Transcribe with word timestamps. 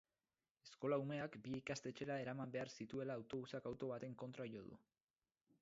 Eskola-umeak 0.67 1.35
bi 1.43 1.53
ikastetxera 1.57 2.17
eraman 2.23 2.55
behar 2.57 2.73
zituen 2.81 3.15
autobusak 3.19 3.71
auto 3.73 3.91
baten 3.95 4.21
kontra 4.23 4.53
jo 4.57 4.69
du. 4.71 4.83